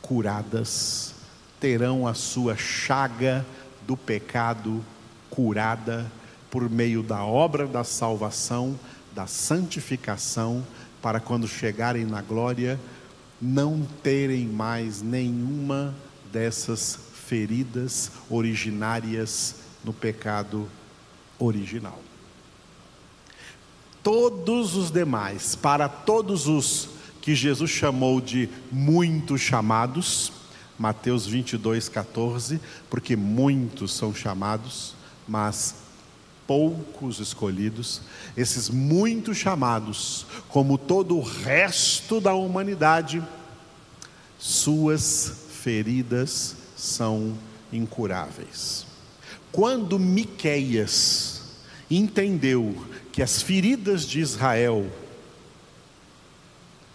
curadas, 0.00 1.14
terão 1.60 2.08
a 2.08 2.12
sua 2.12 2.56
chaga 2.56 3.46
do 3.86 3.96
pecado 3.96 4.84
curada 5.30 6.10
por 6.50 6.68
meio 6.68 7.04
da 7.04 7.24
obra 7.24 7.68
da 7.68 7.84
salvação, 7.84 8.76
da 9.14 9.28
santificação, 9.28 10.66
para 11.00 11.20
quando 11.20 11.46
chegarem 11.46 12.04
na 12.04 12.20
glória, 12.20 12.80
não 13.40 13.86
terem 14.02 14.44
mais 14.48 15.00
nenhuma 15.00 15.94
dessas 16.32 16.98
feridas 17.14 18.10
originárias 18.28 19.54
no 19.84 19.92
pecado 19.92 20.68
original. 21.38 22.02
Todos 24.02 24.74
os 24.74 24.90
demais, 24.90 25.54
para 25.54 25.88
todos 25.88 26.48
os 26.48 27.01
que 27.22 27.36
Jesus 27.36 27.70
chamou 27.70 28.20
de 28.20 28.48
muitos 28.70 29.40
chamados, 29.40 30.32
Mateus 30.76 31.24
22, 31.24 31.88
14, 31.88 32.60
porque 32.90 33.14
muitos 33.14 33.94
são 33.94 34.12
chamados, 34.12 34.96
mas 35.26 35.76
poucos 36.48 37.20
escolhidos, 37.20 38.02
esses 38.36 38.68
muitos 38.68 39.36
chamados, 39.36 40.26
como 40.48 40.76
todo 40.76 41.16
o 41.16 41.22
resto 41.22 42.20
da 42.20 42.34
humanidade, 42.34 43.22
suas 44.36 45.46
feridas 45.62 46.56
são 46.76 47.38
incuráveis. 47.72 48.84
Quando 49.52 49.96
Miqueias 49.96 51.42
entendeu 51.88 52.84
que 53.12 53.22
as 53.22 53.40
feridas 53.40 54.04
de 54.04 54.18
Israel 54.18 54.90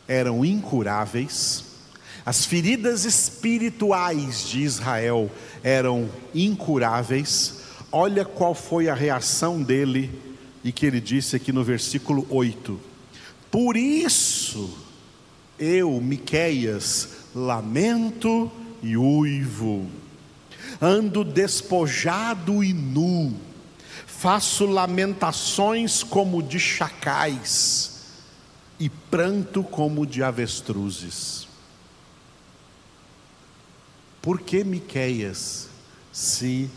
eram 0.08 0.46
incuráveis, 0.46 1.66
as 2.26 2.46
feridas 2.46 3.06
espirituais 3.06 4.50
de 4.50 4.62
Israel 4.62 5.32
eram 5.64 6.10
incuráveis. 6.36 7.62
Olha 7.90 8.26
qual 8.26 8.54
foi 8.54 8.90
a 8.90 8.94
reação 8.94 9.64
dele 9.64 10.12
e 10.62 10.74
que 10.74 10.86
ele 10.86 11.00
disse 11.00 11.38
aqui 11.38 11.54
no 11.54 11.64
versículo 11.64 12.28
8: 12.30 12.78
Por 13.50 13.78
isso 13.78 14.78
eu, 15.58 16.02
Miqueias, 16.02 17.10
lamento 17.34 18.52
e 18.84 18.98
uivo, 18.98 19.88
ando 20.82 21.24
despojado 21.24 22.62
e 22.62 22.74
nu, 22.74 23.34
faço 24.06 24.66
lamentações 24.66 26.04
como 26.04 26.44
de 26.44 26.60
chacais 26.60 27.97
e 28.80 28.90
pranto 28.90 29.64
como 29.64 30.06
de 30.06 30.22
avestruzes. 30.22 31.48
Por 34.22 34.42
que 34.42 34.64
Miqueias 34.64 35.70
se 36.12 36.70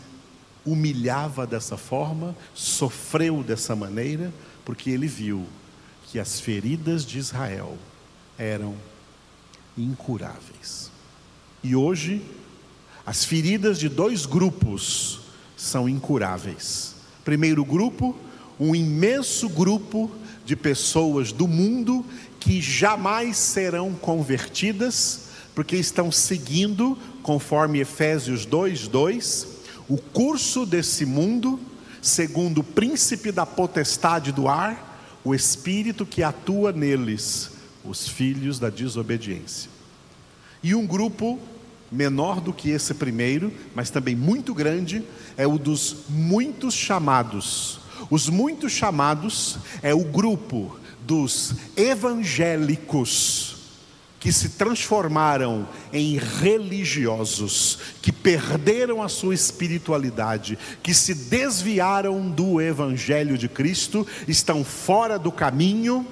humilhava 0.65 1.45
dessa 1.45 1.77
forma, 1.77 2.35
sofreu 2.53 3.43
dessa 3.43 3.75
maneira? 3.75 4.33
Porque 4.63 4.89
ele 4.89 5.07
viu 5.07 5.45
que 6.05 6.19
as 6.19 6.39
feridas 6.39 7.05
de 7.05 7.19
Israel 7.19 7.77
eram 8.37 8.75
incuráveis. 9.77 10.91
E 11.63 11.75
hoje, 11.75 12.21
as 13.05 13.23
feridas 13.25 13.77
de 13.79 13.89
dois 13.89 14.25
grupos 14.25 15.21
são 15.55 15.87
incuráveis. 15.87 16.95
Primeiro 17.23 17.63
grupo, 17.63 18.15
um 18.59 18.75
imenso 18.75 19.47
grupo 19.49 20.11
de 20.45 20.55
pessoas 20.55 21.31
do 21.31 21.47
mundo 21.47 22.05
que 22.39 22.61
jamais 22.61 23.37
serão 23.37 23.93
convertidas, 23.93 25.29
porque 25.53 25.75
estão 25.75 26.11
seguindo, 26.11 26.97
conforme 27.21 27.79
Efésios 27.79 28.45
2, 28.45 28.87
2, 28.87 29.47
o 29.87 29.97
curso 29.97 30.65
desse 30.65 31.05
mundo, 31.05 31.59
segundo 32.01 32.61
o 32.61 32.63
príncipe 32.63 33.31
da 33.31 33.45
potestade 33.45 34.31
do 34.31 34.47
ar, 34.47 35.19
o 35.23 35.35
espírito 35.35 36.05
que 36.05 36.23
atua 36.23 36.71
neles, 36.71 37.51
os 37.83 38.07
filhos 38.07 38.57
da 38.57 38.69
desobediência. 38.69 39.69
E 40.63 40.73
um 40.73 40.87
grupo 40.87 41.39
menor 41.91 42.39
do 42.39 42.53
que 42.53 42.69
esse 42.69 42.93
primeiro, 42.93 43.51
mas 43.75 43.89
também 43.89 44.15
muito 44.15 44.53
grande, 44.53 45.03
é 45.35 45.45
o 45.45 45.57
dos 45.57 46.05
muitos 46.09 46.73
chamados. 46.73 47.80
Os 48.09 48.29
muitos 48.29 48.71
chamados 48.71 49.57
é 49.81 49.93
o 49.93 50.03
grupo 50.03 50.77
dos 51.05 51.53
evangélicos 51.75 53.57
que 54.21 54.31
se 54.31 54.49
transformaram 54.49 55.67
em 55.91 56.15
religiosos, 56.15 57.79
que 58.03 58.11
perderam 58.11 59.01
a 59.01 59.09
sua 59.09 59.33
espiritualidade, 59.33 60.59
que 60.83 60.93
se 60.93 61.15
desviaram 61.15 62.29
do 62.29 62.61
evangelho 62.61 63.35
de 63.35 63.49
Cristo, 63.49 64.05
estão 64.27 64.63
fora 64.63 65.17
do 65.17 65.31
caminho 65.31 66.05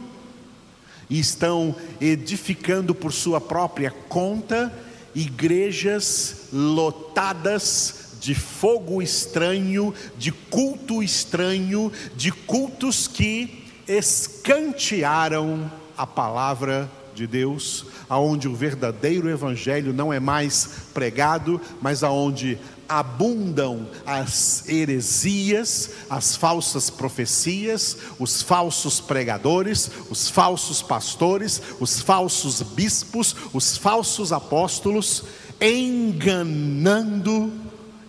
e 1.08 1.20
estão 1.20 1.76
edificando 2.02 2.96
por 2.96 3.14
sua 3.14 3.40
própria 3.40 3.92
conta 3.92 4.74
igrejas 5.14 6.48
lotadas 6.52 8.09
de 8.20 8.36
fogo 8.36 9.02
estranho, 9.02 9.94
de 10.18 10.32
culto 10.32 11.02
estranho, 11.02 11.92
de 12.16 12.32
cultos 12.32 13.08
que 13.08 13.66
escantearam 13.88 15.72
a 15.98 16.06
palavra 16.06 16.90
de 17.16 17.26
Deus, 17.28 17.86
aonde 18.08 18.48
o 18.48 18.56
verdadeiro 18.56 19.30
evangelho 19.30 19.92
não 19.94 20.14
é 20.14 20.20
mais 20.20 20.70
pregado, 20.94 21.60
mas 21.82 22.04
aonde 22.04 22.58
abundam 22.88 23.88
as 24.06 24.68
heresias, 24.68 25.92
as 26.10 26.36
falsas 26.36 26.90
profecias, 26.90 27.98
os 28.18 28.42
falsos 28.42 29.00
pregadores, 29.00 29.92
os 30.10 30.28
falsos 30.28 30.82
pastores, 30.82 31.62
os 31.80 32.00
falsos 32.00 32.62
bispos, 32.62 33.36
os 33.54 33.78
falsos 33.78 34.32
apóstolos, 34.34 35.24
enganando 35.62 37.52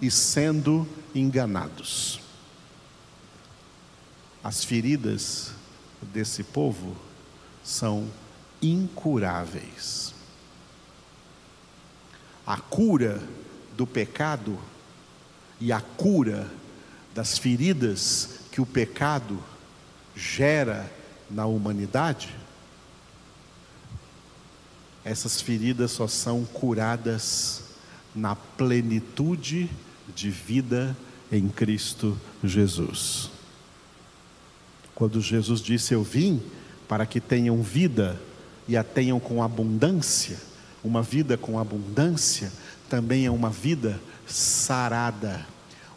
e 0.00 0.10
sendo 0.10 0.86
enganados. 1.14 2.20
As 4.42 4.64
feridas 4.64 5.52
desse 6.02 6.42
povo 6.42 6.96
são 7.62 8.08
incuráveis. 8.62 10.14
A 12.46 12.56
cura 12.56 13.22
do 13.76 13.86
pecado 13.86 14.58
e 15.60 15.72
a 15.72 15.80
cura 15.80 16.50
das 17.14 17.38
feridas 17.38 18.40
que 18.50 18.60
o 18.60 18.66
pecado 18.66 19.42
gera 20.16 20.90
na 21.30 21.46
humanidade, 21.46 22.34
essas 25.04 25.40
feridas 25.40 25.92
só 25.92 26.06
são 26.06 26.44
curadas 26.44 27.62
na 28.14 28.34
plenitude 28.34 29.70
de 30.14 30.30
vida 30.30 30.96
em 31.30 31.48
Cristo 31.48 32.18
Jesus. 32.42 33.30
Quando 34.94 35.20
Jesus 35.20 35.60
disse: 35.60 35.94
Eu 35.94 36.02
vim 36.02 36.42
para 36.88 37.06
que 37.06 37.20
tenham 37.20 37.62
vida 37.62 38.20
e 38.66 38.76
a 38.76 38.84
tenham 38.84 39.18
com 39.18 39.42
abundância, 39.42 40.38
uma 40.82 41.02
vida 41.02 41.36
com 41.36 41.58
abundância 41.58 42.52
também 42.88 43.24
é 43.24 43.30
uma 43.30 43.50
vida 43.50 44.00
sarada, 44.26 45.46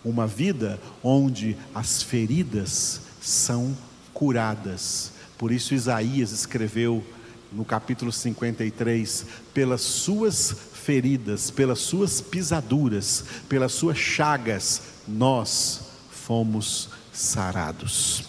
uma 0.06 0.28
vida 0.28 0.80
onde 1.02 1.58
as 1.74 2.04
feridas 2.04 3.02
são 3.20 3.76
curadas. 4.14 5.12
Por 5.38 5.52
isso 5.52 5.74
Isaías 5.74 6.32
escreveu 6.32 7.04
no 7.52 7.66
capítulo 7.66 8.12
53: 8.12 9.26
pelas 9.54 9.82
suas 9.82 10.56
feridas, 10.84 11.50
pelas 11.50 11.80
suas 11.80 12.20
pisaduras, 12.22 13.24
pelas 13.48 13.72
suas 13.72 13.98
chagas, 13.98 14.82
nós 15.08 15.82
fomos 16.12 16.90
sarados. 17.12 18.26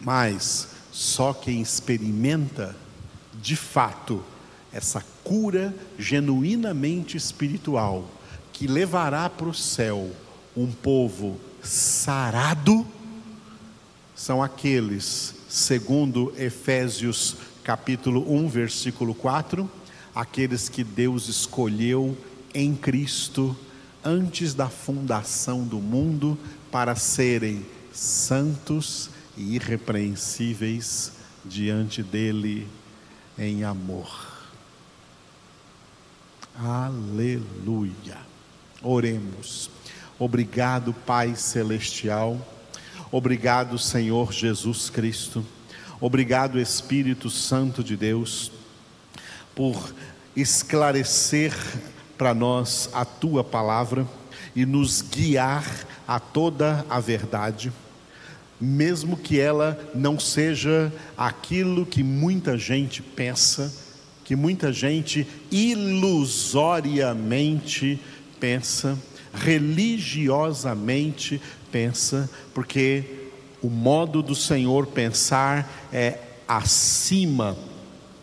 Mas 0.00 0.68
só 0.92 1.32
quem 1.32 1.60
experimenta 1.60 2.76
de 3.40 3.56
fato 3.56 4.24
essa 4.72 5.04
cura 5.24 5.74
genuinamente 5.98 7.16
espiritual 7.16 8.08
que 8.52 8.66
levará 8.66 9.28
para 9.28 9.48
o 9.48 9.54
céu 9.54 10.10
um 10.56 10.70
povo 10.70 11.38
sarado 11.62 12.86
são 14.14 14.42
aqueles, 14.42 15.34
segundo 15.48 16.32
Efésios 16.36 17.36
capítulo 17.62 18.34
1, 18.34 18.48
versículo 18.48 19.14
4, 19.14 19.70
aqueles 20.18 20.68
que 20.68 20.82
Deus 20.82 21.28
escolheu 21.28 22.18
em 22.52 22.74
Cristo 22.74 23.56
antes 24.04 24.52
da 24.52 24.68
fundação 24.68 25.62
do 25.62 25.78
mundo 25.78 26.36
para 26.72 26.96
serem 26.96 27.64
santos 27.92 29.10
e 29.36 29.54
irrepreensíveis 29.54 31.12
diante 31.44 32.02
dele 32.02 32.66
em 33.38 33.62
amor. 33.62 34.26
Aleluia. 36.56 38.18
Oremos. 38.82 39.70
Obrigado, 40.18 40.92
Pai 40.92 41.36
Celestial. 41.36 42.44
Obrigado, 43.12 43.78
Senhor 43.78 44.32
Jesus 44.32 44.90
Cristo. 44.90 45.46
Obrigado, 46.00 46.58
Espírito 46.58 47.30
Santo 47.30 47.84
de 47.84 47.96
Deus, 47.96 48.50
por 49.58 49.92
esclarecer 50.36 51.52
para 52.16 52.32
nós 52.32 52.88
a 52.92 53.04
tua 53.04 53.42
palavra 53.42 54.06
e 54.54 54.64
nos 54.64 55.02
guiar 55.02 55.66
a 56.06 56.20
toda 56.20 56.86
a 56.88 57.00
verdade 57.00 57.72
mesmo 58.60 59.16
que 59.16 59.38
ela 59.38 59.78
não 59.94 60.18
seja 60.18 60.92
aquilo 61.16 61.86
que 61.86 62.02
muita 62.02 62.58
gente 62.58 63.00
pensa, 63.02 63.72
que 64.24 64.34
muita 64.34 64.72
gente 64.72 65.24
ilusoriamente 65.50 68.00
pensa, 68.40 68.98
religiosamente 69.32 71.40
pensa, 71.70 72.28
porque 72.52 73.04
o 73.62 73.68
modo 73.68 74.20
do 74.22 74.34
Senhor 74.34 74.86
pensar 74.86 75.88
é 75.92 76.18
acima, 76.46 77.56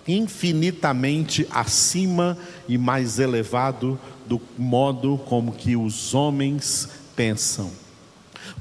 infinitamente 0.07 1.47
acima 1.49 2.37
e 2.67 2.77
mais 2.77 3.19
elevado 3.19 3.99
do 4.25 4.41
modo 4.57 5.17
como 5.25 5.51
que 5.51 5.75
os 5.75 6.13
homens 6.13 6.89
pensam. 7.15 7.71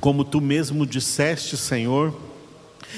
Como 0.00 0.24
tu 0.24 0.40
mesmo 0.40 0.86
disseste, 0.86 1.56
Senhor, 1.56 2.18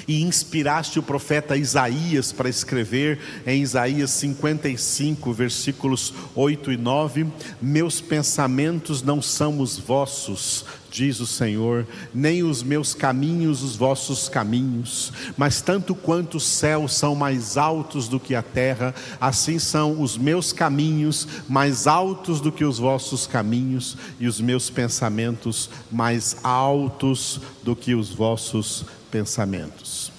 e 0.06 0.22
inspiraste 0.22 0.98
o 0.98 1.02
profeta 1.02 1.56
Isaías 1.56 2.32
para 2.32 2.48
escrever 2.48 3.18
em 3.46 3.62
Isaías 3.62 4.10
55, 4.10 5.32
versículos 5.32 6.12
8 6.34 6.72
e 6.72 6.76
9: 6.76 7.26
Meus 7.62 8.00
pensamentos 8.00 9.02
não 9.02 9.22
são 9.22 9.60
os 9.60 9.78
vossos, 9.78 10.64
diz 10.96 11.20
o 11.20 11.26
Senhor, 11.26 11.86
nem 12.14 12.42
os 12.42 12.62
meus 12.62 12.94
caminhos 12.94 13.62
os 13.62 13.76
vossos 13.76 14.30
caminhos, 14.30 15.12
mas 15.36 15.60
tanto 15.60 15.94
quanto 15.94 16.38
os 16.38 16.46
céus 16.46 16.94
são 16.94 17.14
mais 17.14 17.58
altos 17.58 18.08
do 18.08 18.18
que 18.18 18.34
a 18.34 18.40
terra, 18.40 18.94
assim 19.20 19.58
são 19.58 20.00
os 20.00 20.16
meus 20.16 20.54
caminhos 20.54 21.28
mais 21.46 21.86
altos 21.86 22.40
do 22.40 22.50
que 22.50 22.64
os 22.64 22.78
vossos 22.78 23.26
caminhos, 23.26 23.94
e 24.18 24.26
os 24.26 24.40
meus 24.40 24.70
pensamentos 24.70 25.68
mais 25.92 26.38
altos 26.42 27.42
do 27.62 27.76
que 27.76 27.94
os 27.94 28.08
vossos 28.08 28.86
pensamentos. 29.10 30.10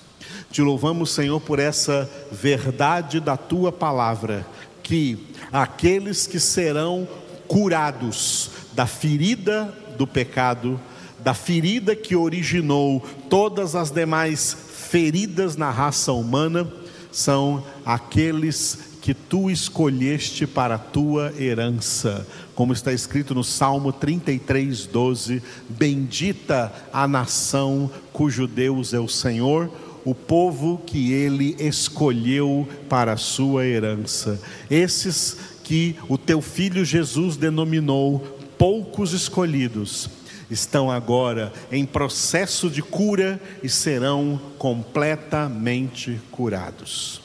Te 0.52 0.62
louvamos, 0.62 1.10
Senhor, 1.10 1.42
por 1.42 1.58
essa 1.58 2.08
verdade 2.32 3.20
da 3.20 3.36
tua 3.36 3.72
palavra, 3.72 4.46
que 4.84 5.26
aqueles 5.52 6.28
que 6.28 6.40
serão 6.40 7.08
curados 7.48 8.52
da 8.74 8.86
ferida 8.86 9.74
do 9.98 10.06
pecado, 10.06 10.80
da 11.20 11.34
ferida 11.34 11.96
que 11.96 12.16
originou 12.16 13.04
todas 13.30 13.76
as 13.76 13.92
demais 13.92 14.56
feridas 14.90 15.56
na 15.56 15.70
raça 15.70 16.14
humana, 16.14 16.68
são 17.12 17.64
aqueles 17.86 18.78
que 19.02 19.14
tu 19.14 19.50
escolheste 19.50 20.46
para 20.46 20.76
a 20.76 20.80
tua 20.80 21.34
herança, 21.40 22.28
como 22.54 22.74
está 22.74 22.92
escrito 22.92 23.34
no 23.34 23.44
Salmo 23.44 23.92
33, 23.94 24.86
12: 24.86 25.42
Bendita 25.70 26.74
a 26.92 27.08
nação 27.08 27.90
cujo 28.12 28.46
Deus 28.48 28.94
é 28.94 29.00
o 29.00 29.08
Senhor, 29.08 29.72
o 30.04 30.14
povo 30.14 30.82
que 30.86 31.12
ele 31.12 31.56
escolheu 31.58 32.68
para 32.90 33.14
a 33.14 33.18
sua 33.18 33.66
herança. 33.66 34.42
Esses 34.70 35.38
que 35.64 35.96
o 36.08 36.18
teu 36.18 36.42
filho 36.42 36.86
Jesus 36.86 37.36
denominou 37.36 38.37
poucos 38.58 39.14
escolhidos, 39.14 40.10
estão 40.50 40.90
agora 40.90 41.52
em 41.72 41.86
processo 41.86 42.70
de 42.70 42.82
cura 42.82 43.40
e 43.62 43.70
serão 43.70 44.40
completamente 44.58 46.20
curados. 46.32 47.22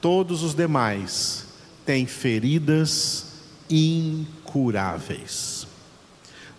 Todos 0.00 0.42
os 0.42 0.54
demais 0.54 1.46
têm 1.84 2.06
feridas 2.06 3.26
incuráveis. 3.70 5.66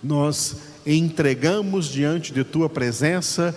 Nós 0.01 0.57
entregamos 0.85 1.87
diante 1.87 2.31
de 2.31 2.43
tua 2.43 2.69
presença 2.69 3.55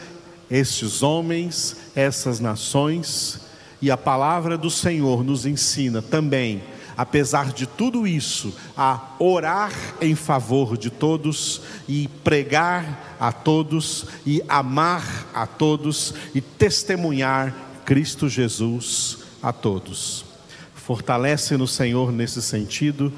estes 0.51 1.03
homens, 1.03 1.77
essas 1.95 2.41
nações, 2.41 3.41
e 3.81 3.91
a 3.91 3.97
palavra 3.97 4.59
do 4.59 4.69
Senhor 4.69 5.25
nos 5.25 5.47
ensina 5.47 6.03
também, 6.03 6.63
apesar 7.01 7.51
de 7.55 7.67
tudo 7.67 8.07
isso, 8.07 8.55
a 8.77 9.15
orar 9.19 9.73
em 10.03 10.15
favor 10.15 10.77
de 10.77 10.91
todos 10.91 11.63
e 11.89 12.09
pregar 12.23 13.17
a 13.19 13.33
todos 13.33 14.05
e 14.27 14.43
amar 14.47 15.27
a 15.33 15.47
todos 15.47 16.13
e 16.35 16.43
testemunhar 16.43 17.55
Cristo 17.87 18.29
Jesus 18.29 19.21
a 19.43 19.51
todos. 19.51 20.27
Fortalece 20.75 21.57
no 21.57 21.67
Senhor 21.67 22.13
nesse 22.13 22.43
sentido, 22.43 23.11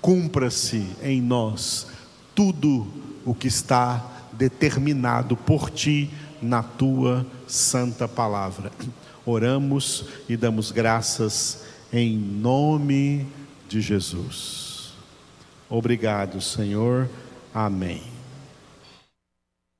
cumpra-se 0.00 0.86
em 1.02 1.20
nós 1.20 1.88
tudo 2.32 2.86
o 3.24 3.34
que 3.34 3.48
está 3.48 4.06
determinado 4.34 5.36
por 5.36 5.68
ti 5.68 6.08
na 6.40 6.62
tua 6.62 7.26
santa 7.48 8.06
palavra. 8.06 8.70
Oramos 9.26 10.04
e 10.28 10.36
damos 10.36 10.70
graças 10.70 11.69
em 11.92 12.16
nome 12.16 13.26
de 13.68 13.80
Jesus. 13.80 14.92
Obrigado, 15.68 16.40
Senhor. 16.40 17.08
Amém. 17.54 18.09